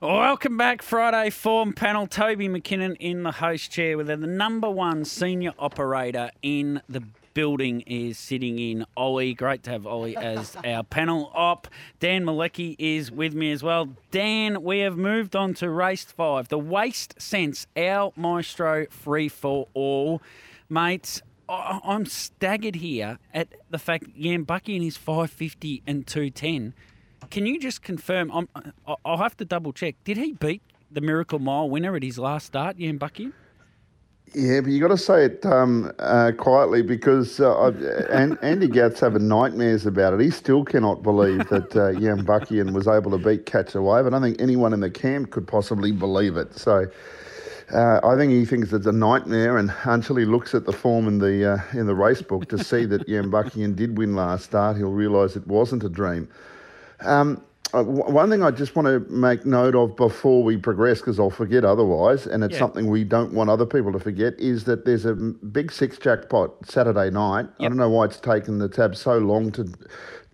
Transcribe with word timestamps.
Welcome 0.00 0.58
back, 0.58 0.82
Friday 0.82 1.30
Form 1.30 1.72
panel. 1.72 2.06
Toby 2.06 2.48
McKinnon 2.48 2.96
in 3.00 3.22
the 3.22 3.32
host 3.32 3.70
chair 3.70 3.96
with 3.96 4.08
the 4.08 4.16
number 4.18 4.68
one 4.68 5.04
senior 5.06 5.52
operator 5.58 6.30
in 6.42 6.82
the 6.88 7.02
building 7.32 7.80
is 7.82 8.18
sitting 8.18 8.58
in 8.58 8.84
Ollie. 8.94 9.32
Great 9.32 9.62
to 9.62 9.70
have 9.70 9.86
Ollie 9.86 10.16
as 10.16 10.54
our 10.64 10.82
panel 10.84 11.32
op. 11.34 11.68
Dan 11.98 12.24
Mielicki 12.24 12.76
is 12.78 13.10
with 13.10 13.34
me 13.34 13.50
as 13.52 13.62
well. 13.62 13.88
Dan, 14.10 14.62
we 14.62 14.80
have 14.80 14.98
moved 14.98 15.34
on 15.34 15.54
to 15.54 15.70
race 15.70 16.04
five, 16.04 16.48
the 16.48 16.58
Waste 16.58 17.14
Sense, 17.20 17.66
our 17.76 18.12
Maestro 18.16 18.86
free 18.90 19.30
for 19.30 19.66
all. 19.72 20.20
Mates, 20.68 21.22
I- 21.48 21.80
I'm 21.82 22.04
staggered 22.04 22.76
here 22.76 23.18
at 23.32 23.48
the 23.70 23.78
fact 23.78 24.04
Yambucky 24.14 24.76
in 24.76 24.82
his 24.82 24.98
550 24.98 25.82
and 25.86 26.06
210. 26.06 26.74
Can 27.30 27.46
you 27.46 27.58
just 27.58 27.82
confirm? 27.82 28.30
I'm, 28.32 28.48
I- 28.54 28.96
I'll 29.04 29.18
have 29.18 29.36
to 29.38 29.44
double 29.44 29.72
check. 29.72 29.96
Did 30.04 30.16
he 30.16 30.32
beat 30.32 30.62
the 30.90 31.00
Miracle 31.00 31.38
Mile 31.38 31.68
winner 31.68 31.96
at 31.96 32.02
his 32.02 32.18
last 32.18 32.46
start, 32.46 32.78
Yambucky? 32.78 33.32
Yeah, 34.34 34.60
but 34.60 34.70
you 34.70 34.80
got 34.80 34.88
to 34.88 34.98
say 34.98 35.24
it 35.24 35.46
um, 35.46 35.92
uh, 36.00 36.32
quietly 36.36 36.82
because 36.82 37.38
uh, 37.40 37.58
I've- 37.60 37.84
and, 38.10 38.36
Andy 38.42 38.68
Gath's 38.68 39.00
having 39.00 39.28
nightmares 39.28 39.86
about 39.86 40.14
it. 40.14 40.20
He 40.20 40.30
still 40.30 40.64
cannot 40.64 41.02
believe 41.02 41.48
that 41.48 41.74
uh, 41.76 41.92
Yambuckian 41.98 42.72
was 42.72 42.88
able 42.88 43.12
to 43.12 43.18
beat 43.18 43.46
Catch 43.46 43.74
a 43.76 43.82
Wave. 43.82 44.04
I 44.06 44.10
don't 44.10 44.22
think 44.22 44.40
anyone 44.40 44.72
in 44.72 44.80
the 44.80 44.90
camp 44.90 45.30
could 45.30 45.46
possibly 45.46 45.92
believe 45.92 46.36
it. 46.36 46.58
So 46.58 46.86
uh, 47.72 48.00
I 48.02 48.16
think 48.16 48.32
he 48.32 48.44
thinks 48.44 48.72
it's 48.72 48.86
a 48.86 48.92
nightmare, 48.92 49.58
and 49.58 49.72
until 49.84 50.16
he 50.16 50.24
looks 50.24 50.54
at 50.54 50.66
the 50.66 50.72
form 50.72 51.06
in 51.06 51.18
the 51.18 51.52
uh, 51.54 51.78
in 51.78 51.86
the 51.86 51.94
race 51.94 52.22
book 52.22 52.48
to 52.48 52.62
see 52.62 52.84
that 52.86 53.06
Yambuckian 53.08 53.76
did 53.76 53.96
win 53.96 54.16
last 54.16 54.46
start, 54.46 54.76
he'll 54.76 54.90
realise 54.90 55.36
it 55.36 55.46
wasn't 55.46 55.84
a 55.84 55.88
dream. 55.88 56.28
Um, 57.00 57.42
uh, 57.74 57.82
one 57.82 58.30
thing 58.30 58.44
I 58.44 58.52
just 58.52 58.76
want 58.76 58.86
to 58.86 59.00
make 59.12 59.44
note 59.44 59.74
of 59.74 59.96
before 59.96 60.42
we 60.44 60.56
progress, 60.56 61.00
because 61.00 61.18
I'll 61.18 61.30
forget 61.30 61.64
otherwise, 61.64 62.26
and 62.26 62.44
it's 62.44 62.54
Yeah. 62.54 62.60
something 62.60 62.88
we 62.88 63.02
don't 63.02 63.34
want 63.34 63.50
other 63.50 63.66
people 63.66 63.92
to 63.92 63.98
forget, 63.98 64.38
is 64.38 64.64
that 64.64 64.84
there's 64.84 65.04
a 65.04 65.14
big 65.14 65.72
six 65.72 65.98
jackpot 65.98 66.54
Saturday 66.64 67.10
night. 67.10 67.46
I 67.58 67.64
don't 67.64 67.76
know 67.76 67.90
why 67.90 68.04
it's 68.04 68.20
taken 68.20 68.58
the 68.58 68.68
tab 68.68 68.94
so 68.96 69.18
long 69.18 69.50
to 69.52 69.66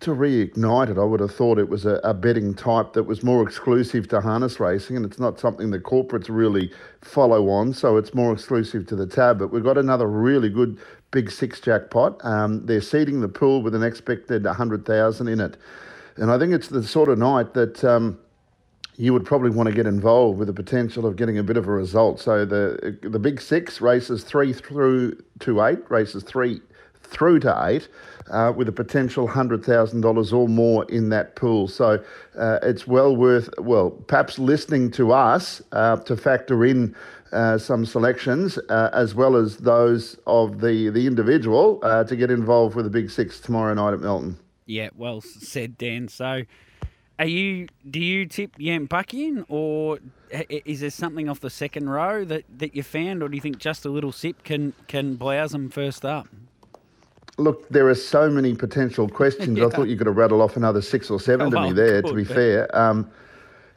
to 0.01 0.11
reignite 0.11 0.89
it. 0.89 0.97
I 0.97 1.03
would 1.05 1.21
have 1.21 1.33
thought 1.33 1.57
it 1.57 1.69
was 1.69 1.85
a, 1.85 2.01
a 2.03 2.13
betting 2.13 2.53
type 2.53 2.91
that 2.91 3.03
was 3.03 3.23
more 3.23 3.41
exclusive 3.41 4.09
to 4.09 4.19
harness 4.19 4.59
racing, 4.59 4.97
and 4.97 5.05
it's 5.05 5.19
not 5.19 5.39
something 5.39 5.71
the 5.71 5.79
corporates 5.79 6.27
really 6.29 6.71
follow 7.01 7.47
on, 7.49 7.73
so 7.73 7.95
it's 7.95 8.13
more 8.13 8.33
exclusive 8.33 8.85
to 8.87 8.97
the 8.97 9.07
tab. 9.07 9.39
But 9.39 9.53
we've 9.53 9.63
got 9.63 9.77
another 9.77 10.07
really 10.07 10.49
good 10.49 10.77
big 11.11 11.31
six 11.31 11.61
jackpot. 11.61 12.23
Um, 12.25 12.65
they're 12.65 12.81
seeding 12.81 13.21
the 13.21 13.29
pool 13.29 13.61
with 13.61 13.73
an 13.75 13.83
expected 13.83 14.43
100,000 14.45 15.27
in 15.29 15.39
it. 15.39 15.55
And 16.17 16.31
I 16.31 16.37
think 16.37 16.53
it's 16.53 16.67
the 16.67 16.83
sort 16.83 17.09
of 17.09 17.17
night 17.17 17.53
that 17.53 17.83
um, 17.83 18.19
you 18.95 19.13
would 19.13 19.25
probably 19.25 19.49
want 19.49 19.67
to 19.67 19.75
get 19.75 19.87
involved 19.87 20.37
with 20.37 20.47
the 20.47 20.53
potential 20.53 21.05
of 21.05 21.15
getting 21.15 21.37
a 21.37 21.43
bit 21.43 21.57
of 21.57 21.67
a 21.67 21.71
result. 21.71 22.19
So 22.19 22.45
the 22.45 22.97
the 23.01 23.19
big 23.19 23.41
six 23.41 23.81
races 23.81 24.23
three 24.23 24.53
through 24.53 25.21
to 25.39 25.63
eight, 25.63 25.79
races 25.89 26.23
three 26.23 26.61
through 27.01 27.39
to 27.39 27.65
eight, 27.65 27.89
uh, 28.31 28.53
with 28.55 28.69
a 28.69 28.71
potential 28.71 29.27
hundred 29.27 29.65
thousand 29.65 30.01
dollars 30.01 30.31
or 30.31 30.47
more 30.47 30.85
in 30.85 31.09
that 31.09 31.35
pool. 31.35 31.67
So 31.67 32.03
uh, 32.37 32.59
it's 32.61 32.85
well 32.85 33.15
worth 33.15 33.49
well 33.57 33.89
perhaps 33.91 34.37
listening 34.37 34.91
to 34.91 35.11
us 35.11 35.61
uh, 35.71 35.97
to 35.97 36.15
factor 36.15 36.65
in. 36.65 36.95
Uh, 37.31 37.57
some 37.57 37.83
selections, 37.83 38.59
uh, 38.69 38.91
as 38.93 39.15
well 39.15 39.35
as 39.35 39.57
those 39.57 40.15
of 40.27 40.61
the 40.61 40.89
the 40.89 41.07
individual, 41.07 41.79
uh, 41.81 42.03
to 42.03 42.15
get 42.15 42.29
involved 42.29 42.75
with 42.75 42.85
the 42.85 42.91
Big 42.91 43.09
Six 43.09 43.39
tomorrow 43.39 43.73
night 43.73 43.91
at 43.91 44.01
Melton. 44.01 44.37
Yeah, 44.65 44.89
well 44.95 45.21
said, 45.21 45.77
Dan. 45.77 46.07
So, 46.07 46.43
are 47.19 47.25
you? 47.25 47.67
Do 47.89 47.99
you 47.99 48.25
tip 48.25 48.57
Yambuckian, 48.57 49.45
or 49.49 49.99
is 50.49 50.79
there 50.81 50.89
something 50.89 51.29
off 51.29 51.39
the 51.41 51.49
second 51.49 51.89
row 51.89 52.23
that, 52.25 52.43
that 52.57 52.75
you 52.75 52.83
found, 52.83 53.21
or 53.23 53.29
do 53.29 53.35
you 53.35 53.41
think 53.41 53.57
just 53.57 53.85
a 53.85 53.89
little 53.89 54.11
sip 54.11 54.43
can 54.43 54.73
can 54.87 55.15
blouse 55.15 55.51
them 55.51 55.69
first 55.69 56.05
up? 56.05 56.27
Look, 57.37 57.67
there 57.69 57.87
are 57.89 57.95
so 57.95 58.29
many 58.29 58.53
potential 58.55 59.09
questions. 59.09 59.59
I 59.61 59.69
thought 59.69 59.87
you 59.87 59.97
could 59.97 60.07
have 60.07 60.17
rattled 60.17 60.41
off 60.41 60.55
another 60.55 60.81
six 60.81 61.09
or 61.09 61.19
seven 61.19 61.49
to 61.51 61.57
Oh, 61.57 61.63
me 61.63 61.73
there, 61.73 62.01
to 62.01 62.13
be 62.13 62.23
but- 62.23 62.35
fair. 62.35 62.77
Um, 62.77 63.09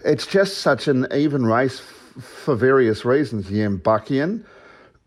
it's 0.05 0.27
just 0.27 0.59
such 0.59 0.89
an 0.89 1.07
even 1.13 1.45
race 1.47 1.81
f- 1.81 2.23
for 2.25 2.55
various 2.55 3.05
reasons. 3.05 3.47
Yambuckian, 3.47 4.45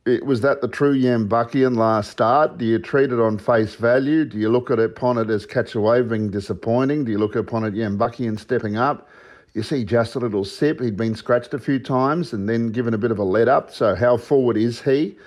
it, 0.06 0.26
was 0.26 0.42
that 0.42 0.62
the 0.62 0.68
true 0.68 0.98
Yambuckian 0.98 1.76
last 1.76 2.12
start? 2.12 2.58
Do 2.58 2.66
you 2.66 2.80
treat 2.80 3.12
it 3.12 3.20
on 3.20 3.38
face 3.38 3.76
value? 3.76 4.26
Do 4.26 4.38
you 4.38 4.50
look 4.50 4.72
at 4.72 4.80
it 4.80 4.92
upon 4.92 5.18
it 5.18 5.30
as 5.30 5.46
catch 5.46 5.76
a 5.76 5.82
wave 5.82 6.10
being 6.10 6.30
disappointing? 6.30 7.06
Do 7.06 7.12
you 7.12 7.18
look 7.18 7.36
upon 7.36 7.66
it 7.66 7.74
Yambuckian 7.74 8.40
stepping 8.40 8.78
up? 8.78 9.10
You 9.54 9.64
see 9.64 9.84
just 9.84 10.16
a 10.16 10.20
little 10.20 10.46
sip. 10.46 10.80
He'd 10.80 10.98
been 10.98 11.16
scratched 11.16 11.54
a 11.54 11.60
few 11.60 11.80
times 11.80 12.34
and 12.34 12.48
then 12.48 12.72
given 12.72 12.94
a 12.94 12.98
bit 12.98 13.12
of 13.12 13.20
a 13.20 13.24
let 13.24 13.48
up. 13.48 13.72
So 13.72 13.96
how 13.96 14.18
forward 14.18 14.58
is 14.58 14.82
he? 14.82 15.18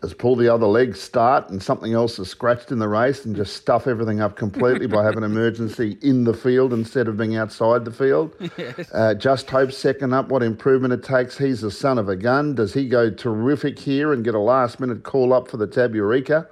Does 0.00 0.14
pull 0.14 0.36
the 0.36 0.52
other 0.52 0.66
leg 0.66 0.94
start 0.96 1.50
and 1.50 1.62
something 1.62 1.92
else 1.92 2.18
is 2.18 2.28
scratched 2.28 2.70
in 2.70 2.78
the 2.78 2.88
race 2.88 3.24
and 3.24 3.34
just 3.34 3.56
stuff 3.56 3.86
everything 3.86 4.20
up 4.20 4.36
completely 4.36 4.86
by 4.86 5.04
having 5.04 5.22
emergency 5.24 5.98
in 6.02 6.24
the 6.24 6.34
field 6.34 6.72
instead 6.72 7.08
of 7.08 7.16
being 7.16 7.36
outside 7.36 7.84
the 7.84 7.92
field? 7.92 8.34
Uh, 8.92 9.14
just 9.14 9.48
hope 9.50 9.70
second 9.72 10.12
up 10.12 10.28
what 10.28 10.42
improvement 10.42 10.92
it 10.92 11.02
takes. 11.02 11.36
He's 11.36 11.60
the 11.60 11.70
son 11.70 11.98
of 11.98 12.08
a 12.08 12.16
gun. 12.16 12.54
Does 12.54 12.74
he 12.74 12.88
go 12.88 13.10
terrific 13.10 13.78
here 13.78 14.12
and 14.12 14.24
get 14.24 14.34
a 14.34 14.38
last 14.38 14.80
minute 14.80 15.02
call 15.02 15.32
up 15.32 15.48
for 15.48 15.56
the 15.56 15.66
Tab 15.66 15.94
Eureka? 15.94 16.48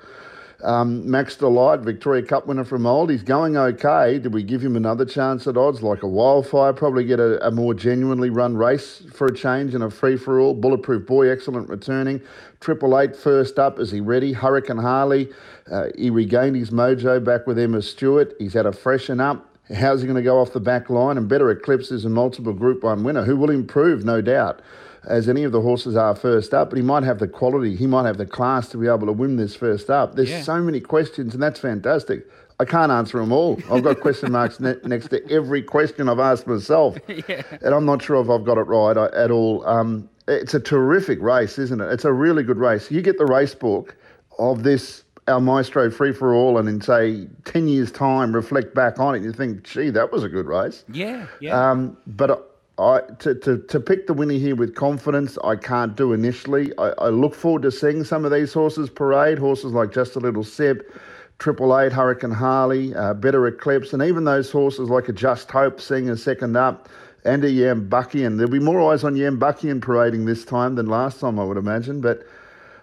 Um, 0.62 1.08
Max 1.08 1.36
Delight, 1.36 1.80
Victoria 1.80 2.22
Cup 2.22 2.46
winner 2.46 2.64
from 2.64 2.86
Old. 2.86 3.10
He's 3.10 3.22
going 3.22 3.56
okay. 3.56 4.18
Did 4.18 4.32
we 4.32 4.42
give 4.42 4.62
him 4.62 4.74
another 4.76 5.04
chance 5.04 5.46
at 5.46 5.56
odds 5.56 5.82
like 5.82 6.02
a 6.02 6.08
wildfire? 6.08 6.72
Probably 6.72 7.04
get 7.04 7.20
a, 7.20 7.46
a 7.46 7.50
more 7.50 7.74
genuinely 7.74 8.30
run 8.30 8.56
race 8.56 9.02
for 9.12 9.26
a 9.26 9.34
change 9.34 9.74
and 9.74 9.84
a 9.84 9.90
free 9.90 10.16
for 10.16 10.40
all. 10.40 10.54
Bulletproof 10.54 11.06
Boy, 11.06 11.28
excellent 11.28 11.68
returning. 11.68 12.20
Triple 12.60 12.98
Eight 12.98 13.14
first 13.14 13.58
up. 13.58 13.78
Is 13.78 13.90
he 13.90 14.00
ready? 14.00 14.32
Hurricane 14.32 14.78
Harley. 14.78 15.28
Uh, 15.70 15.88
he 15.96 16.10
regained 16.10 16.56
his 16.56 16.70
mojo 16.70 17.22
back 17.22 17.46
with 17.46 17.58
Emma 17.58 17.82
Stewart. 17.82 18.34
He's 18.38 18.54
had 18.54 18.66
a 18.66 18.72
freshen 18.72 19.20
up. 19.20 19.56
How's 19.74 20.00
he 20.00 20.06
going 20.06 20.16
to 20.16 20.22
go 20.22 20.40
off 20.40 20.52
the 20.52 20.60
back 20.60 20.88
line? 20.90 21.18
And 21.18 21.28
Better 21.28 21.50
Eclipse 21.50 21.90
is 21.90 22.04
a 22.04 22.08
multiple 22.08 22.52
Group 22.52 22.84
1 22.84 23.02
winner 23.02 23.24
who 23.24 23.36
will 23.36 23.50
improve, 23.50 24.04
no 24.04 24.20
doubt, 24.20 24.62
as 25.06 25.28
any 25.28 25.44
of 25.44 25.52
the 25.52 25.60
horses 25.60 25.96
are 25.96 26.14
first 26.14 26.52
up. 26.52 26.70
But 26.70 26.76
he 26.76 26.82
might 26.82 27.02
have 27.04 27.18
the 27.18 27.28
quality, 27.28 27.76
he 27.76 27.86
might 27.86 28.06
have 28.06 28.18
the 28.18 28.26
class 28.26 28.68
to 28.70 28.76
be 28.78 28.86
able 28.86 29.06
to 29.06 29.12
win 29.12 29.36
this 29.36 29.54
first 29.56 29.88
up. 29.90 30.14
There's 30.16 30.30
Yeah. 30.30 30.42
so 30.42 30.60
many 30.60 30.80
questions, 30.80 31.34
and 31.34 31.42
that's 31.42 31.60
fantastic. 31.60 32.26
I 32.58 32.64
can't 32.64 32.90
answer 32.90 33.18
them 33.18 33.32
all. 33.32 33.58
I've 33.70 33.84
got 33.84 34.00
question 34.00 34.32
marks 34.32 34.60
ne- 34.60 34.76
next 34.84 35.08
to 35.08 35.30
every 35.30 35.62
question 35.62 36.08
I've 36.08 36.18
asked 36.18 36.46
myself. 36.46 36.96
And 37.08 37.74
I'm 37.74 37.84
not 37.84 38.02
sure 38.02 38.20
if 38.22 38.30
I've 38.30 38.44
got 38.44 38.56
it 38.58 38.62
right 38.62 38.96
uh, 38.96 39.10
at 39.14 39.30
all. 39.30 39.66
Um, 39.66 40.08
it's 40.26 40.54
a 40.54 40.60
terrific 40.60 41.20
race, 41.20 41.58
isn't 41.58 41.80
it? 41.80 41.92
It's 41.92 42.04
a 42.06 42.12
really 42.12 42.42
good 42.42 42.56
race. 42.58 42.90
You 42.90 43.02
get 43.02 43.18
the 43.18 43.26
race 43.26 43.54
book 43.54 43.94
of 44.38 44.62
this, 44.62 45.04
our 45.28 45.40
Maestro 45.40 45.90
Free 45.90 46.12
for 46.12 46.32
All, 46.34 46.56
and 46.58 46.66
in, 46.68 46.80
say, 46.80 47.26
10 47.44 47.68
years' 47.68 47.92
time, 47.92 48.34
reflect 48.34 48.74
back 48.74 48.98
on 48.98 49.14
it, 49.14 49.18
and 49.18 49.26
you 49.26 49.32
think, 49.32 49.62
gee, 49.64 49.90
that 49.90 50.10
was 50.10 50.24
a 50.24 50.28
good 50.28 50.46
race. 50.46 50.84
Yeah, 50.90 51.26
yeah. 51.40 51.70
Um, 51.70 51.96
but 52.06 52.55
I, 52.78 53.00
to, 53.20 53.34
to, 53.34 53.58
to 53.58 53.80
pick 53.80 54.06
the 54.06 54.12
winner 54.12 54.34
here 54.34 54.54
with 54.54 54.74
confidence, 54.74 55.38
I 55.42 55.56
can't 55.56 55.96
do 55.96 56.12
initially. 56.12 56.72
I, 56.78 56.90
I 56.98 57.08
look 57.08 57.34
forward 57.34 57.62
to 57.62 57.72
seeing 57.72 58.04
some 58.04 58.24
of 58.24 58.32
these 58.32 58.52
horses 58.52 58.90
parade, 58.90 59.38
horses 59.38 59.72
like 59.72 59.92
Just 59.92 60.16
a 60.16 60.20
Little 60.20 60.44
Sip, 60.44 60.94
Triple 61.38 61.78
Eight, 61.78 61.92
Hurricane 61.92 62.32
Harley, 62.32 62.94
uh, 62.94 63.14
Better 63.14 63.46
Eclipse, 63.46 63.92
and 63.92 64.02
even 64.02 64.24
those 64.24 64.50
horses 64.50 64.90
like 64.90 65.08
a 65.08 65.12
Just 65.12 65.50
Hope 65.50 65.80
seeing 65.80 66.10
a 66.10 66.16
second 66.16 66.56
up, 66.56 66.88
and 67.24 67.44
a 67.44 67.50
Yambuckian. 67.50 68.36
There'll 68.36 68.52
be 68.52 68.58
more 68.58 68.92
eyes 68.92 69.04
on 69.04 69.14
Yambuckian 69.14 69.80
parading 69.80 70.26
this 70.26 70.44
time 70.44 70.74
than 70.74 70.86
last 70.86 71.20
time, 71.20 71.38
I 71.40 71.44
would 71.44 71.56
imagine. 71.56 72.00
But 72.00 72.26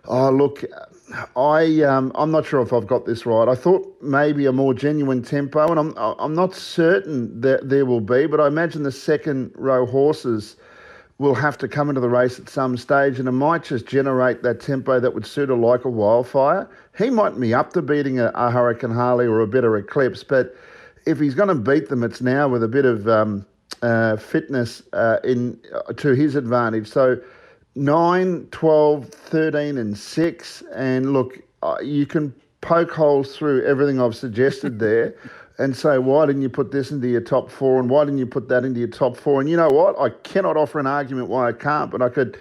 Oh, 0.05 0.29
look, 0.31 0.63
I 1.35 1.81
um, 1.81 2.11
I'm 2.15 2.31
not 2.31 2.45
sure 2.45 2.61
if 2.61 2.71
I've 2.71 2.87
got 2.87 3.05
this 3.05 3.25
right. 3.25 3.47
I 3.47 3.55
thought 3.55 3.95
maybe 4.01 4.45
a 4.45 4.51
more 4.51 4.73
genuine 4.73 5.21
tempo, 5.21 5.67
and 5.69 5.79
I'm 5.79 5.93
I'm 5.97 6.33
not 6.33 6.55
certain 6.55 7.41
that 7.41 7.69
there 7.69 7.85
will 7.85 8.01
be, 8.01 8.25
but 8.25 8.39
I 8.39 8.47
imagine 8.47 8.83
the 8.83 8.91
second 8.91 9.51
row 9.55 9.85
horses 9.85 10.55
will 11.19 11.35
have 11.35 11.57
to 11.59 11.67
come 11.67 11.89
into 11.89 12.01
the 12.01 12.09
race 12.09 12.39
at 12.39 12.49
some 12.49 12.77
stage, 12.77 13.19
and 13.19 13.27
it 13.27 13.33
might 13.33 13.63
just 13.63 13.85
generate 13.85 14.43
that 14.43 14.59
tempo 14.59 14.99
that 14.99 15.13
would 15.13 15.25
suit 15.25 15.49
her 15.49 15.55
like 15.55 15.85
a 15.85 15.89
wildfire. 15.89 16.69
He 16.97 17.09
might 17.09 17.39
be 17.39 17.53
up 17.53 17.73
to 17.73 17.81
beating 17.81 18.19
a, 18.19 18.31
a 18.33 18.49
Hurricane 18.49 18.91
Harley 18.91 19.25
or 19.25 19.41
a 19.41 19.47
better 19.47 19.77
Eclipse, 19.77 20.23
but 20.23 20.55
if 21.05 21.19
he's 21.19 21.35
going 21.35 21.49
to 21.49 21.55
beat 21.55 21.89
them, 21.89 22.03
it's 22.03 22.21
now 22.21 22.47
with 22.47 22.63
a 22.63 22.67
bit 22.67 22.85
of 22.85 23.07
um, 23.07 23.45
uh, 23.81 24.17
fitness 24.17 24.81
uh, 24.93 25.17
in 25.23 25.59
uh, 25.73 25.93
to 25.93 26.15
his 26.15 26.35
advantage. 26.35 26.87
So 26.87 27.17
9, 27.75 28.47
12, 28.51 29.09
13, 29.09 29.77
and 29.77 29.97
6. 29.97 30.63
And 30.73 31.13
look, 31.13 31.39
uh, 31.61 31.77
you 31.81 32.05
can 32.05 32.33
poke 32.61 32.91
holes 32.91 33.35
through 33.35 33.65
everything 33.65 33.99
I've 33.99 34.15
suggested 34.15 34.79
there 34.79 35.15
and 35.57 35.75
say, 35.75 35.97
why 35.97 36.25
didn't 36.25 36.41
you 36.41 36.49
put 36.49 36.71
this 36.71 36.91
into 36.91 37.07
your 37.07 37.21
top 37.21 37.49
four? 37.49 37.79
And 37.79 37.89
why 37.89 38.05
didn't 38.05 38.19
you 38.19 38.25
put 38.25 38.47
that 38.49 38.65
into 38.65 38.79
your 38.79 38.89
top 38.89 39.17
four? 39.17 39.39
And 39.41 39.49
you 39.49 39.57
know 39.57 39.69
what? 39.69 39.99
I 39.99 40.09
cannot 40.09 40.57
offer 40.57 40.79
an 40.79 40.87
argument 40.87 41.29
why 41.29 41.49
I 41.49 41.53
can't, 41.53 41.91
but 41.91 42.01
I 42.01 42.09
could 42.09 42.37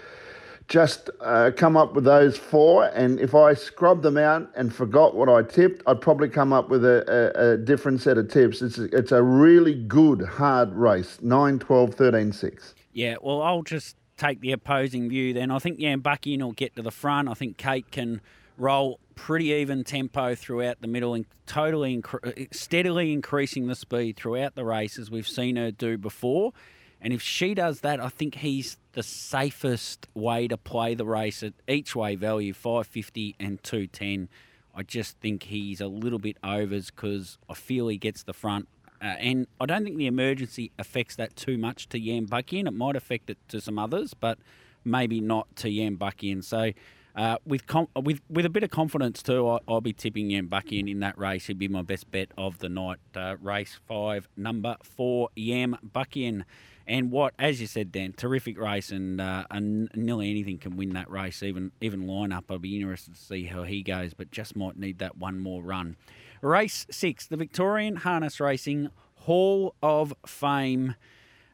just 0.67 1.09
uh, 1.19 1.51
come 1.55 1.77
up 1.77 1.93
with 1.93 2.05
those 2.05 2.37
four. 2.37 2.85
And 2.85 3.19
if 3.19 3.35
I 3.35 3.53
scrubbed 3.53 4.03
them 4.03 4.17
out 4.17 4.49
and 4.55 4.73
forgot 4.73 5.15
what 5.15 5.29
I 5.29 5.43
tipped, 5.43 5.83
I'd 5.85 6.01
probably 6.01 6.29
come 6.29 6.53
up 6.53 6.69
with 6.69 6.85
a, 6.85 7.03
a, 7.35 7.51
a 7.51 7.57
different 7.57 8.01
set 8.01 8.17
of 8.17 8.29
tips. 8.29 8.61
It's 8.61 8.77
a, 8.77 8.85
it's 8.85 9.11
a 9.11 9.21
really 9.21 9.75
good, 9.75 10.21
hard 10.21 10.73
race 10.73 11.19
9, 11.21 11.59
12, 11.59 11.93
13, 11.93 12.31
6. 12.31 12.75
Yeah, 12.93 13.15
well, 13.21 13.41
I'll 13.41 13.63
just 13.63 13.95
take 14.17 14.41
the 14.41 14.51
opposing 14.51 15.09
view 15.09 15.33
then. 15.33 15.51
I 15.51 15.59
think 15.59 15.79
Yambuckian 15.79 16.41
will 16.41 16.53
get 16.53 16.75
to 16.75 16.81
the 16.81 16.91
front. 16.91 17.29
I 17.29 17.33
think 17.33 17.57
Kate 17.57 17.89
can 17.91 18.21
roll 18.57 18.99
pretty 19.15 19.51
even 19.51 19.83
tempo 19.83 20.35
throughout 20.35 20.81
the 20.81 20.87
middle 20.87 21.13
and 21.13 21.25
totally 21.45 21.97
incre- 21.97 22.53
steadily 22.53 23.11
increasing 23.11 23.67
the 23.67 23.75
speed 23.75 24.15
throughout 24.15 24.55
the 24.55 24.65
race 24.65 24.97
as 24.97 25.09
we've 25.09 25.27
seen 25.27 25.55
her 25.55 25.71
do 25.71 25.97
before. 25.97 26.53
And 27.01 27.11
if 27.11 27.21
she 27.21 27.53
does 27.53 27.81
that, 27.81 27.99
I 27.99 28.07
think 28.07 28.35
he's 28.35 28.77
the 28.93 29.03
safest 29.03 30.07
way 30.13 30.47
to 30.47 30.57
play 30.57 30.95
the 30.95 31.05
race 31.05 31.43
at 31.43 31.53
each 31.67 31.95
way 31.95 32.15
value 32.15 32.53
550 32.53 33.35
and 33.39 33.61
210. 33.61 34.29
I 34.73 34.83
just 34.83 35.19
think 35.19 35.43
he's 35.43 35.81
a 35.81 35.87
little 35.87 36.17
bit 36.17 36.37
overs 36.43 36.89
because 36.89 37.37
I 37.49 37.55
feel 37.55 37.89
he 37.89 37.97
gets 37.97 38.23
the 38.23 38.33
front. 38.33 38.67
Uh, 39.03 39.07
and 39.19 39.47
I 39.59 39.65
don't 39.65 39.83
think 39.83 39.97
the 39.97 40.07
emergency 40.07 40.71
affects 40.79 41.17
that 41.17 41.35
too 41.35 41.57
much 41.57 41.89
to 41.89 41.99
Yambuckian. 41.99 42.67
It 42.67 42.73
might 42.73 42.95
affect 42.95 43.29
it 43.29 43.37
to 43.49 43.59
some 43.59 43.77
others, 43.77 44.13
but 44.13 44.39
maybe 44.85 45.19
not 45.19 45.53
to 45.57 45.67
Yambuckian. 45.67 46.43
So 46.43 46.71
uh, 47.15 47.37
with 47.45 47.67
com- 47.67 47.89
with 47.95 48.21
with 48.29 48.45
a 48.45 48.49
bit 48.49 48.63
of 48.63 48.71
confidence 48.71 49.21
too, 49.21 49.47
I, 49.47 49.59
will 49.67 49.81
be 49.81 49.93
tipping 49.93 50.29
Yambuckian 50.29 50.81
in 50.81 50.87
in 50.87 50.99
that 51.01 51.17
race. 51.17 51.47
He'd 51.47 51.59
be 51.59 51.67
my 51.67 51.81
best 51.81 52.09
bet 52.11 52.31
of 52.37 52.59
the 52.59 52.69
night. 52.69 52.99
Uh, 53.13 53.35
race 53.41 53.77
five, 53.87 54.29
number 54.37 54.77
four, 54.81 55.29
Yambuckian. 55.37 56.43
And 56.85 57.11
what, 57.11 57.33
as 57.39 57.61
you 57.61 57.67
said, 57.67 57.93
Dan, 57.93 58.13
terrific 58.13 58.59
race, 58.59 58.91
and 58.91 59.21
uh, 59.21 59.45
and 59.51 59.89
nearly 59.95 60.29
anything 60.29 60.57
can 60.57 60.75
win 60.75 60.93
that 60.93 61.09
race. 61.09 61.43
Even 61.43 61.71
even 61.81 62.07
lineup, 62.07 62.43
I'll 62.49 62.57
be 62.57 62.75
interested 62.77 63.15
to 63.15 63.21
see 63.21 63.45
how 63.45 63.63
he 63.63 63.83
goes, 63.83 64.13
but 64.13 64.31
just 64.31 64.55
might 64.55 64.77
need 64.77 64.99
that 64.99 65.17
one 65.17 65.39
more 65.39 65.61
run. 65.61 65.97
Race 66.43 66.85
six, 66.91 67.25
the 67.25 67.37
Victorian 67.37 67.95
Harness 67.95 68.41
Racing 68.41 68.89
Hall 69.15 69.75
of 69.81 70.13
Fame. 70.25 70.95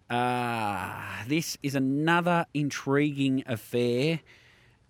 Uh, 0.10 1.00
this 1.28 1.60
is 1.62 1.76
another 1.76 2.48
intriguing 2.56 3.44
affair. 3.46 4.22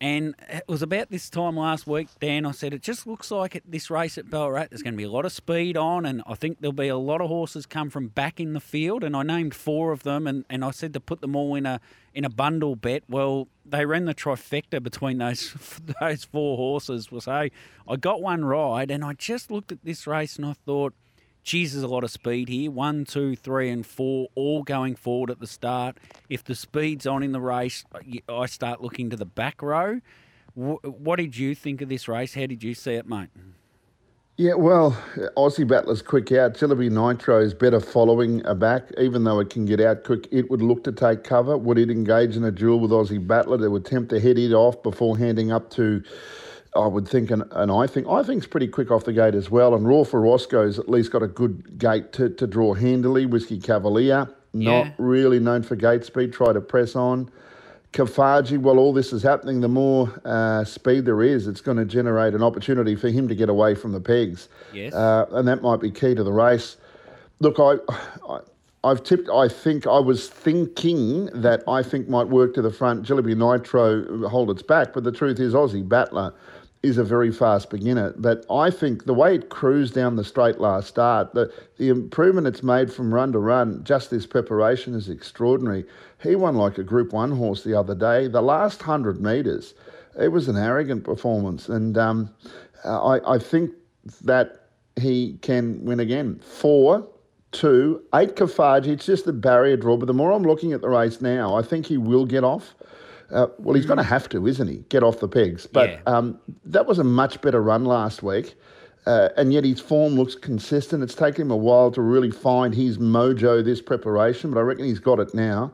And 0.01 0.35
it 0.47 0.63
was 0.67 0.81
about 0.81 1.09
this 1.09 1.29
time 1.29 1.57
last 1.57 1.85
week, 1.85 2.07
Dan. 2.21 2.45
I 2.45 2.51
said 2.51 2.73
it 2.73 2.81
just 2.81 3.05
looks 3.05 3.31
like 3.31 3.53
at 3.53 3.63
this 3.67 3.89
race 3.89 4.17
at 4.17 4.29
Ballarat, 4.29 4.67
there's 4.69 4.81
going 4.81 4.93
to 4.93 4.97
be 4.97 5.03
a 5.03 5.09
lot 5.09 5.25
of 5.25 5.33
speed 5.33 5.75
on, 5.75 6.05
and 6.05 6.23
I 6.25 6.35
think 6.35 6.61
there'll 6.61 6.71
be 6.71 6.87
a 6.87 6.97
lot 6.97 7.19
of 7.19 7.27
horses 7.27 7.65
come 7.65 7.89
from 7.89 8.07
back 8.07 8.39
in 8.39 8.53
the 8.53 8.61
field. 8.61 9.03
And 9.03 9.13
I 9.13 9.23
named 9.23 9.53
four 9.53 9.91
of 9.91 10.03
them, 10.03 10.25
and, 10.25 10.45
and 10.49 10.63
I 10.63 10.71
said 10.71 10.93
to 10.93 11.01
put 11.01 11.19
them 11.19 11.35
all 11.35 11.55
in 11.55 11.65
a 11.65 11.81
in 12.13 12.23
a 12.23 12.29
bundle 12.29 12.77
bet. 12.77 13.03
Well, 13.09 13.49
they 13.65 13.85
ran 13.85 14.05
the 14.05 14.15
trifecta 14.15 14.81
between 14.81 15.17
those 15.17 15.53
those 15.99 16.23
four 16.23 16.55
horses. 16.55 17.09
So 17.19 17.31
I 17.31 17.95
got 17.99 18.21
one 18.21 18.45
right, 18.45 18.89
and 18.89 19.03
I 19.03 19.13
just 19.13 19.51
looked 19.51 19.73
at 19.73 19.83
this 19.83 20.07
race 20.07 20.37
and 20.37 20.45
I 20.45 20.53
thought 20.53 20.93
there's 21.51 21.83
a 21.83 21.87
lot 21.87 22.03
of 22.03 22.11
speed 22.11 22.47
here. 22.47 22.69
One, 22.69 23.05
two, 23.05 23.35
three, 23.35 23.69
and 23.69 23.85
four, 23.85 24.27
all 24.35 24.63
going 24.63 24.95
forward 24.95 25.31
at 25.31 25.39
the 25.39 25.47
start. 25.47 25.97
If 26.29 26.43
the 26.43 26.55
speed's 26.55 27.07
on 27.07 27.23
in 27.23 27.31
the 27.31 27.41
race, 27.41 27.83
I 28.29 28.45
start 28.45 28.81
looking 28.81 29.09
to 29.09 29.15
the 29.15 29.25
back 29.25 29.61
row. 29.61 29.99
What 30.53 31.15
did 31.15 31.37
you 31.37 31.55
think 31.55 31.81
of 31.81 31.89
this 31.89 32.07
race? 32.07 32.35
How 32.35 32.45
did 32.45 32.63
you 32.63 32.73
see 32.73 32.93
it, 32.93 33.07
mate? 33.07 33.29
Yeah, 34.37 34.53
well, 34.53 34.91
Aussie 35.35 35.67
Battler's 35.67 36.01
quick 36.01 36.31
out. 36.31 36.53
Jilliby 36.53 36.89
Nitro 36.89 37.41
is 37.41 37.53
better 37.53 37.81
following 37.81 38.45
a 38.45 38.55
back, 38.55 38.83
even 38.97 39.25
though 39.25 39.39
it 39.41 39.49
can 39.49 39.65
get 39.65 39.81
out 39.81 40.05
quick. 40.05 40.29
It 40.31 40.49
would 40.49 40.61
look 40.61 40.83
to 40.85 40.93
take 40.93 41.25
cover. 41.25 41.57
Would 41.57 41.77
it 41.77 41.89
engage 41.89 42.37
in 42.37 42.45
a 42.45 42.51
duel 42.51 42.79
with 42.79 42.91
Aussie 42.91 43.25
Battler 43.25 43.57
that 43.57 43.69
would 43.69 43.85
attempt 43.85 44.11
to 44.11 44.19
head 44.19 44.37
it 44.37 44.53
off 44.53 44.81
before 44.81 45.17
handing 45.17 45.51
up 45.51 45.69
to 45.71 46.01
I 46.75 46.85
would 46.87 47.07
think, 47.07 47.31
and, 47.31 47.43
and 47.51 47.71
I 47.71 47.87
think 47.87 48.07
I 48.07 48.21
think's 48.23 48.45
pretty 48.45 48.67
quick 48.67 48.91
off 48.91 49.03
the 49.03 49.13
gate 49.13 49.35
as 49.35 49.49
well. 49.49 49.73
And 49.73 49.87
Raw 49.87 50.03
for 50.03 50.21
Roscoe's 50.21 50.77
at 50.77 50.87
least 50.87 51.11
got 51.11 51.23
a 51.23 51.27
good 51.27 51.79
gate 51.79 52.13
to, 52.13 52.29
to 52.29 52.45
draw 52.45 52.73
handily. 52.73 53.25
Whiskey 53.25 53.59
Cavalier, 53.59 54.27
not 54.53 54.85
yeah. 54.85 54.91
really 54.97 55.39
known 55.39 55.63
for 55.63 55.75
gate 55.75 56.05
speed, 56.05 56.31
try 56.31 56.53
to 56.53 56.61
press 56.61 56.95
on. 56.95 57.31
Kafaji, 57.91 58.59
while 58.59 58.77
all 58.77 58.93
this 58.93 59.11
is 59.11 59.23
happening, 59.23 59.61
the 59.61 59.67
more 59.67 60.21
uh, 60.23 60.63
speed 60.63 61.05
there 61.05 61.23
is, 61.23 61.47
it's 61.47 61.61
going 61.61 61.77
to 61.77 61.85
generate 61.85 62.35
an 62.35 62.43
opportunity 62.43 62.95
for 62.95 63.09
him 63.09 63.27
to 63.27 63.33
get 63.33 63.49
away 63.49 63.73
from 63.73 63.91
the 63.91 63.99
pegs. 63.99 64.47
Yes. 64.71 64.93
Uh, 64.93 65.25
and 65.31 65.47
that 65.47 65.63
might 65.63 65.81
be 65.81 65.89
key 65.89 66.13
to 66.13 66.23
the 66.23 66.31
race. 66.31 66.77
Look, 67.39 67.59
I, 67.59 67.77
I 68.31 68.41
I've 68.83 69.03
tipped. 69.03 69.29
I 69.29 69.49
think 69.49 69.87
I 69.87 69.99
was 69.99 70.29
thinking 70.29 71.25
that 71.33 71.63
I 71.67 71.83
think 71.83 72.07
might 72.07 72.27
work 72.27 72.53
to 72.53 72.61
the 72.61 72.71
front. 72.71 73.05
Jilliby 73.05 73.35
Nitro 73.35 74.27
hold 74.29 74.49
its 74.49 74.61
back, 74.61 74.93
but 74.93 75.03
the 75.03 75.11
truth 75.11 75.39
is 75.39 75.53
Aussie 75.53 75.87
Battler 75.87 76.33
is 76.81 76.97
a 76.97 77.03
very 77.03 77.31
fast 77.31 77.69
beginner. 77.69 78.13
But 78.17 78.45
I 78.49 78.69
think 78.69 79.05
the 79.05 79.13
way 79.13 79.35
it 79.35 79.49
cruised 79.49 79.93
down 79.93 80.15
the 80.15 80.23
straight 80.23 80.59
last 80.59 80.87
start, 80.87 81.33
the, 81.33 81.51
the 81.77 81.89
improvement 81.89 82.47
it's 82.47 82.63
made 82.63 82.91
from 82.91 83.13
run 83.13 83.33
to 83.33 83.39
run, 83.39 83.83
just 83.83 84.09
this 84.09 84.25
preparation 84.25 84.93
is 84.93 85.09
extraordinary. 85.09 85.85
He 86.21 86.35
won 86.35 86.55
like 86.55 86.77
a 86.77 86.83
Group 86.83 87.11
1 87.11 87.31
horse 87.31 87.63
the 87.63 87.77
other 87.77 87.95
day. 87.95 88.27
The 88.27 88.41
last 88.41 88.81
100 88.81 89.21
metres, 89.21 89.73
it 90.19 90.29
was 90.29 90.47
an 90.47 90.57
arrogant 90.57 91.03
performance. 91.03 91.67
And 91.67 91.97
um, 91.97 92.29
I, 92.85 93.19
I 93.25 93.39
think 93.39 93.71
that 94.21 94.67
he 94.95 95.37
can 95.41 95.83
win 95.83 95.99
again. 95.99 96.39
Four, 96.39 97.07
two, 97.51 98.03
eight 98.15 98.35
Kafaji. 98.35 98.87
It's 98.87 99.05
just 99.05 99.25
the 99.25 99.33
barrier 99.33 99.75
draw. 99.75 99.97
But 99.97 100.05
the 100.05 100.13
more 100.13 100.31
I'm 100.31 100.43
looking 100.43 100.71
at 100.71 100.81
the 100.81 100.89
race 100.89 101.21
now, 101.21 101.55
I 101.55 101.61
think 101.61 101.85
he 101.85 101.97
will 101.97 102.25
get 102.25 102.43
off. 102.43 102.75
Uh, 103.31 103.47
well, 103.57 103.75
he's 103.75 103.85
going 103.85 103.97
to 103.97 104.03
have 104.03 104.27
to, 104.29 104.47
isn't 104.47 104.67
he? 104.67 104.77
Get 104.89 105.03
off 105.03 105.19
the 105.19 105.27
pegs. 105.27 105.67
But 105.67 105.89
yeah. 105.89 105.99
um, 106.05 106.39
that 106.65 106.85
was 106.87 106.99
a 106.99 107.03
much 107.03 107.41
better 107.41 107.61
run 107.61 107.85
last 107.85 108.23
week. 108.23 108.55
Uh, 109.05 109.29
and 109.37 109.53
yet 109.53 109.63
his 109.63 109.79
form 109.79 110.15
looks 110.15 110.35
consistent. 110.35 111.03
It's 111.03 111.15
taken 111.15 111.43
him 111.43 111.51
a 111.51 111.57
while 111.57 111.91
to 111.91 112.01
really 112.01 112.31
find 112.31 112.75
his 112.75 112.97
mojo 112.97 113.63
this 113.63 113.81
preparation, 113.81 114.51
but 114.51 114.59
I 114.59 114.63
reckon 114.63 114.85
he's 114.85 114.99
got 114.99 115.19
it 115.19 115.33
now. 115.33 115.71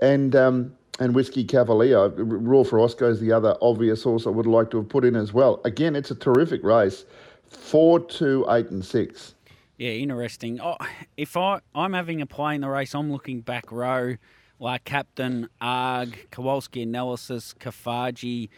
And 0.00 0.34
um, 0.34 0.74
and 0.98 1.14
Whiskey 1.14 1.44
Cavalier, 1.44 2.08
Raw 2.08 2.64
for 2.64 2.80
Oscar 2.80 3.08
is 3.08 3.20
the 3.20 3.32
other 3.32 3.56
obvious 3.62 4.02
horse 4.02 4.26
I 4.26 4.30
would 4.30 4.46
like 4.46 4.70
to 4.70 4.78
have 4.78 4.88
put 4.88 5.04
in 5.04 5.16
as 5.16 5.32
well. 5.32 5.60
Again, 5.64 5.94
it's 5.94 6.10
a 6.10 6.14
terrific 6.14 6.62
race. 6.64 7.04
Four, 7.48 8.00
two, 8.00 8.46
eight, 8.50 8.70
and 8.70 8.84
six. 8.84 9.34
Yeah, 9.78 9.90
interesting. 9.90 10.60
Oh, 10.60 10.76
if 11.16 11.36
I 11.36 11.60
I'm 11.74 11.92
having 11.92 12.20
a 12.20 12.26
play 12.26 12.54
in 12.54 12.62
the 12.62 12.68
race, 12.68 12.94
I'm 12.94 13.12
looking 13.12 13.40
back 13.40 13.70
row 13.70 14.16
like 14.62 14.84
Captain 14.84 15.48
Arg, 15.60 16.28
Kowalski 16.30 16.82
Analysis, 16.82 17.52
Kafaji. 17.58 18.48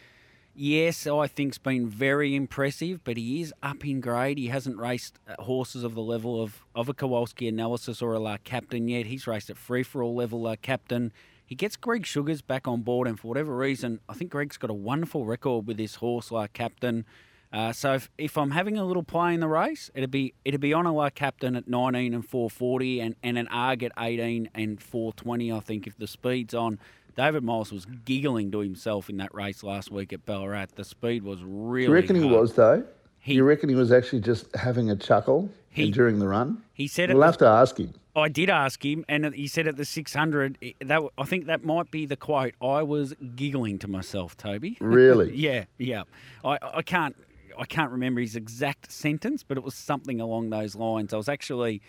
Yes, 0.55 1.07
oh, 1.07 1.19
I 1.19 1.27
think's 1.27 1.57
been 1.57 1.89
very 1.89 2.37
impressive, 2.37 3.03
but 3.05 3.17
he 3.17 3.41
is 3.41 3.55
up 3.63 3.87
in 3.87 4.03
grade. 4.03 4.37
He 4.37 4.49
hasn't 4.49 4.77
raced 4.77 5.19
horses 5.39 5.83
of 5.83 5.95
the 5.95 6.03
level 6.03 6.43
of, 6.43 6.63
of 6.75 6.91
a 6.91 6.95
Kowalski 6.95 7.49
Analysis 7.49 8.03
or 8.03 8.13
a 8.13 8.19
La 8.19 8.37
Captain 8.37 8.87
yet. 8.87 9.07
He's 9.07 9.27
raced 9.27 9.49
at 9.49 9.57
free 9.57 9.83
for 9.83 10.03
all 10.03 10.15
level 10.15 10.43
La 10.43 10.57
Captain. 10.57 11.11
He 11.47 11.55
gets 11.55 11.75
Greg 11.75 12.05
Sugars 12.05 12.43
back 12.43 12.69
on 12.69 12.83
board, 12.83 13.09
and 13.09 13.19
for 13.19 13.29
whatever 13.29 13.57
reason, 13.57 13.99
I 14.07 14.13
think 14.13 14.31
Greg's 14.31 14.59
got 14.59 14.71
a 14.71 14.75
wonderful 14.75 15.25
record 15.25 15.67
with 15.67 15.79
this 15.79 15.95
horse 15.97 16.31
La 16.31 16.49
Captain. 16.49 17.07
Uh, 17.55 17.73
so 17.73 17.95
if, 17.95 18.11
if 18.19 18.37
I'm 18.37 18.51
having 18.51 18.77
a 18.79 18.85
little 18.85 19.05
play 19.05 19.33
in 19.33 19.39
the 19.39 19.47
race, 19.47 19.89
it'd 19.95 20.11
be 20.11 20.35
it'd 20.45 20.61
be 20.61 20.75
on 20.75 20.87
a 20.87 21.11
captain 21.13 21.55
at 21.55 21.69
19 21.69 22.13
and 22.13 22.29
440 22.29 23.01
and, 23.01 23.15
and 23.23 23.39
an 23.39 23.47
ARG 23.47 23.85
at 23.85 23.93
18 23.97 24.51
and 24.57 24.83
420. 24.83 25.53
I 25.53 25.61
think 25.61 25.87
if 25.87 25.97
the 25.97 26.09
speed's 26.09 26.53
on, 26.53 26.81
David 27.17 27.45
Miles 27.45 27.73
was 27.73 27.87
giggling 27.87 28.51
to 28.51 28.59
himself 28.59 29.09
in 29.09 29.19
that 29.19 29.33
race 29.33 29.63
last 29.63 29.93
week 29.93 30.13
at 30.13 30.27
Ballarat. 30.27 30.67
The 30.75 30.85
speed 30.85 31.23
was 31.23 31.45
really. 31.45 31.87
You 31.87 31.95
reckon 31.95 32.17
hard. 32.17 32.29
he 32.29 32.37
was 32.37 32.55
though? 32.55 32.83
He, 33.21 33.35
you 33.35 33.45
reckon 33.45 33.69
he 33.69 33.77
was 33.77 33.93
actually 33.93 34.21
just 34.21 34.55
having 34.57 34.91
a 34.91 34.97
chuckle 34.97 35.49
he, 35.71 35.93
during 35.93 36.19
the 36.19 36.27
run? 36.27 36.61
He 36.73 36.89
said. 36.89 37.15
We'll 37.15 37.23
have 37.23 37.39
to 37.39 37.47
ask 37.47 37.79
him. 37.79 37.95
I 38.17 38.29
did 38.29 38.51
ask 38.51 38.85
him, 38.85 39.05
and 39.09 39.33
he 39.33 39.47
said 39.47 39.67
at 39.67 39.77
the 39.77 39.85
600, 39.85 40.59
that 40.83 41.03
I 41.19 41.25
think 41.25 41.47
that 41.47 41.65
might 41.65 41.91
be 41.91 42.07
the 42.07 42.17
quote. 42.17 42.55
I 42.61 42.83
was 42.83 43.15
giggling 43.35 43.79
to 43.81 43.89
myself, 43.89 44.37
Toby. 44.37 44.77
Really? 44.81 45.35
yeah, 45.35 45.65
yeah. 45.79 46.03
I, 46.45 46.59
I 46.63 46.83
can't 46.83 47.17
I 47.59 47.65
can't 47.67 47.91
remember 47.91 48.21
his 48.21 48.37
exact 48.37 48.91
sentence, 48.93 49.43
but 49.43 49.57
it 49.57 49.65
was 49.65 49.75
something 49.75 50.21
along 50.21 50.51
those 50.51 50.75
lines. 50.75 51.13
I 51.13 51.17
was 51.17 51.29
actually 51.29 51.83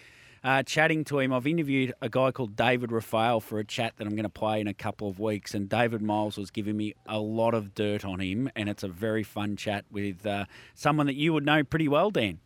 uh, 0.43 0.61
chatting 0.61 1.03
to 1.05 1.19
him. 1.19 1.33
I've 1.33 1.47
interviewed 1.47 1.93
a 2.01 2.09
guy 2.09 2.31
called 2.31 2.55
David 2.55 2.91
Raphael 2.91 3.39
for 3.39 3.57
a 3.57 3.63
chat 3.65 3.93
that 3.97 4.05
I'm 4.05 4.15
going 4.15 4.23
to 4.23 4.29
play 4.29 4.61
in 4.61 4.67
a 4.67 4.73
couple 4.73 5.09
of 5.09 5.19
weeks, 5.19 5.55
and 5.55 5.67
David 5.67 6.01
Miles 6.01 6.37
was 6.37 6.51
giving 6.51 6.77
me 6.77 6.93
a 7.07 7.19
lot 7.19 7.55
of 7.55 7.73
dirt 7.73 8.05
on 8.05 8.19
him, 8.19 8.49
and 8.55 8.69
it's 8.69 8.83
a 8.83 8.87
very 8.87 9.23
fun 9.23 9.55
chat 9.55 9.85
with 9.91 10.25
uh, 10.25 10.45
someone 10.75 11.07
that 11.07 11.15
you 11.15 11.33
would 11.33 11.45
know 11.45 11.63
pretty 11.63 11.87
well, 11.87 12.11
Dan. 12.11 12.39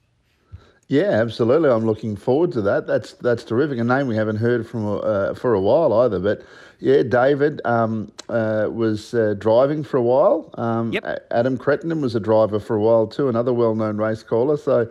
Yeah, 0.89 1.11
absolutely. 1.11 1.69
I'm 1.69 1.85
looking 1.85 2.15
forward 2.15 2.51
to 2.53 2.61
that. 2.63 2.87
That's 2.87 3.13
that's 3.13 3.43
terrific. 3.43 3.77
A 3.77 3.83
name 3.83 4.07
we 4.07 4.15
haven't 4.15 4.37
heard 4.37 4.67
from 4.67 4.99
uh, 5.03 5.35
for 5.35 5.53
a 5.53 5.61
while 5.61 5.93
either. 5.93 6.19
But 6.19 6.41
yeah, 6.79 7.03
David 7.03 7.61
um, 7.63 8.11
uh, 8.27 8.69
was 8.71 9.13
uh, 9.13 9.35
driving 9.37 9.83
for 9.83 9.97
a 9.97 10.01
while. 10.01 10.49
Um, 10.55 10.91
Yep. 10.91 11.27
Adam 11.29 11.57
Crittenden 11.59 12.01
was 12.01 12.15
a 12.15 12.19
driver 12.19 12.59
for 12.59 12.75
a 12.75 12.81
while 12.81 13.05
too, 13.05 13.29
another 13.29 13.53
well-known 13.53 13.97
race 13.97 14.23
caller. 14.23 14.57
So 14.57 14.89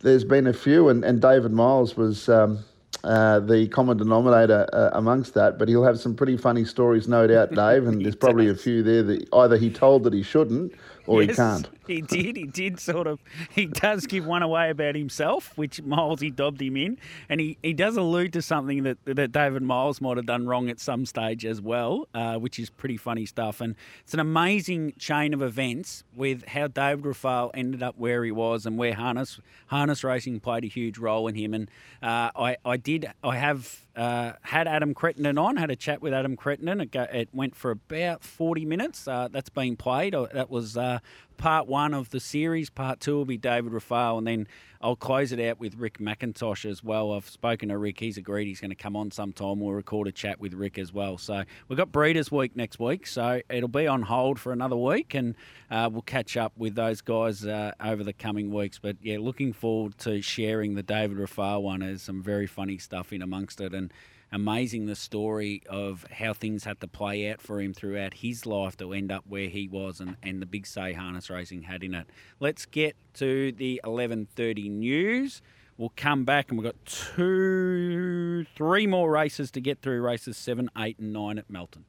there's 0.00 0.24
been 0.24 0.46
a 0.46 0.52
few, 0.52 0.90
and, 0.90 1.02
and 1.02 1.22
David 1.22 1.52
Miles 1.52 1.96
was 1.96 2.28
um, 2.28 2.58
uh, 3.04 3.40
the 3.40 3.68
common 3.68 3.96
denominator 3.96 4.68
uh, 4.74 4.90
amongst 4.92 5.32
that. 5.32 5.58
But 5.58 5.70
he'll 5.70 5.84
have 5.84 5.98
some 5.98 6.14
pretty 6.14 6.36
funny 6.36 6.66
stories, 6.66 7.08
no 7.08 7.26
doubt, 7.26 7.54
Dave. 7.54 7.86
And 7.86 8.04
there's 8.04 8.16
probably 8.26 8.48
a 8.48 8.54
few 8.54 8.82
there 8.82 9.02
that 9.04 9.26
either 9.32 9.56
he 9.56 9.70
told 9.70 10.04
that 10.04 10.12
he 10.12 10.22
shouldn't 10.22 10.74
or 11.14 11.22
he 11.22 11.28
can't. 11.28 11.68
He 11.86 12.00
did. 12.02 12.36
He 12.36 12.44
did 12.46 12.78
sort 12.78 13.06
of. 13.06 13.20
He 13.50 13.66
does 13.66 14.06
give 14.06 14.26
one 14.26 14.42
away 14.42 14.70
about 14.70 14.94
himself, 14.94 15.52
which 15.56 15.82
Miles 15.82 16.20
he 16.20 16.30
dobbed 16.30 16.60
him 16.60 16.76
in, 16.76 16.98
and 17.28 17.40
he, 17.40 17.56
he 17.62 17.72
does 17.72 17.96
allude 17.96 18.32
to 18.34 18.42
something 18.42 18.82
that 18.82 18.98
that 19.04 19.32
David 19.32 19.62
Miles 19.62 20.00
might 20.00 20.16
have 20.16 20.26
done 20.26 20.46
wrong 20.46 20.68
at 20.68 20.80
some 20.80 21.06
stage 21.06 21.44
as 21.44 21.60
well, 21.60 22.06
uh, 22.14 22.36
which 22.36 22.58
is 22.58 22.70
pretty 22.70 22.96
funny 22.96 23.26
stuff. 23.26 23.60
And 23.60 23.74
it's 24.00 24.14
an 24.14 24.20
amazing 24.20 24.94
chain 24.98 25.32
of 25.34 25.42
events 25.42 26.04
with 26.14 26.46
how 26.48 26.66
David 26.68 27.04
Rafale 27.04 27.50
ended 27.54 27.82
up 27.82 27.96
where 27.98 28.24
he 28.24 28.30
was 28.30 28.66
and 28.66 28.76
where 28.78 28.94
harness 28.94 29.40
harness 29.68 30.04
racing 30.04 30.40
played 30.40 30.64
a 30.64 30.68
huge 30.68 30.98
role 30.98 31.26
in 31.28 31.34
him. 31.34 31.54
And 31.54 31.70
uh, 32.02 32.30
I 32.36 32.56
I 32.64 32.76
did 32.76 33.10
I 33.22 33.36
have. 33.36 33.84
Uh, 33.96 34.34
had 34.42 34.68
Adam 34.68 34.94
Crittenden 34.94 35.36
on, 35.38 35.56
had 35.56 35.72
a 35.72 35.74
chat 35.74 36.00
with 36.00 36.12
Adam 36.14 36.36
Crittenden. 36.36 36.80
It, 36.80 36.92
go, 36.92 37.02
it 37.12 37.28
went 37.32 37.56
for 37.56 37.72
about 37.72 38.22
40 38.22 38.64
minutes. 38.64 39.08
Uh, 39.08 39.26
that's 39.28 39.48
been 39.50 39.74
played. 39.74 40.14
Uh, 40.14 40.28
That 40.32 40.50
was 40.50 40.76
uh, 40.76 40.97
part 41.36 41.66
one 41.66 41.94
of 41.94 42.10
the 42.10 42.20
series. 42.20 42.70
Part 42.70 43.00
two 43.00 43.16
will 43.16 43.24
be 43.24 43.38
David 43.38 43.72
Rafale, 43.72 44.18
and 44.18 44.26
then 44.26 44.48
I'll 44.80 44.96
close 44.96 45.32
it 45.32 45.40
out 45.40 45.58
with 45.58 45.74
Rick 45.76 45.98
McIntosh 45.98 46.68
as 46.68 46.84
well. 46.84 47.12
I've 47.12 47.28
spoken 47.28 47.70
to 47.70 47.78
Rick. 47.78 48.00
He's 48.00 48.18
agreed 48.18 48.46
he's 48.46 48.60
going 48.60 48.70
to 48.70 48.76
come 48.76 48.96
on 48.96 49.10
sometime. 49.10 49.60
We'll 49.60 49.72
record 49.72 50.06
a 50.08 50.12
chat 50.12 50.40
with 50.40 50.54
Rick 50.54 50.78
as 50.78 50.92
well. 50.92 51.18
So 51.18 51.42
we've 51.68 51.76
got 51.76 51.90
Breeders' 51.90 52.30
Week 52.30 52.54
next 52.56 52.78
week, 52.78 53.06
so 53.06 53.40
it'll 53.48 53.68
be 53.68 53.86
on 53.86 54.02
hold 54.02 54.38
for 54.38 54.52
another 54.52 54.76
week, 54.76 55.14
and 55.14 55.34
uh, 55.70 55.88
we'll 55.90 56.02
catch 56.02 56.36
up 56.36 56.52
with 56.56 56.74
those 56.74 57.00
guys 57.00 57.46
uh, 57.46 57.72
over 57.82 58.04
the 58.04 58.12
coming 58.12 58.52
weeks. 58.52 58.78
But 58.78 58.96
yeah, 59.02 59.18
looking 59.18 59.52
forward 59.52 59.98
to 59.98 60.20
sharing 60.20 60.74
the 60.74 60.82
David 60.82 61.18
Rafale 61.18 61.62
one. 61.62 61.80
There's 61.80 62.02
some 62.02 62.22
very 62.22 62.46
funny 62.46 62.78
stuff 62.78 63.12
in 63.12 63.22
amongst 63.22 63.60
it, 63.60 63.72
and 63.72 63.92
amazing 64.30 64.86
the 64.86 64.94
story 64.94 65.62
of 65.68 66.06
how 66.10 66.32
things 66.32 66.64
had 66.64 66.80
to 66.80 66.88
play 66.88 67.30
out 67.30 67.40
for 67.40 67.60
him 67.60 67.72
throughout 67.72 68.14
his 68.14 68.46
life 68.46 68.76
to 68.76 68.92
end 68.92 69.10
up 69.10 69.24
where 69.26 69.48
he 69.48 69.66
was 69.68 70.00
and, 70.00 70.16
and 70.22 70.42
the 70.42 70.46
big 70.46 70.66
say 70.66 70.92
harness 70.92 71.30
racing 71.30 71.62
had 71.62 71.82
in 71.82 71.94
it. 71.94 72.06
Let's 72.40 72.66
get 72.66 72.94
to 73.14 73.52
the 73.52 73.80
11.30 73.84 74.70
news. 74.70 75.40
We'll 75.76 75.92
come 75.96 76.24
back 76.24 76.50
and 76.50 76.58
we've 76.58 76.66
got 76.66 76.84
two, 76.84 78.44
three 78.56 78.86
more 78.86 79.10
races 79.10 79.50
to 79.52 79.60
get 79.60 79.80
through, 79.80 80.02
races 80.02 80.36
seven, 80.36 80.68
eight 80.76 80.98
and 80.98 81.12
nine 81.12 81.38
at 81.38 81.48
Melton. 81.48 81.84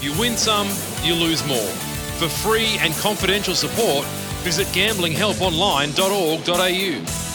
You 0.00 0.16
win 0.18 0.36
some, 0.36 0.68
you 1.02 1.14
lose 1.14 1.44
more. 1.48 1.56
For 2.18 2.28
free 2.28 2.76
and 2.80 2.92
confidential 2.94 3.54
support, 3.54 4.04
visit 4.44 4.66
gamblinghelponline.org.au. 4.68 7.27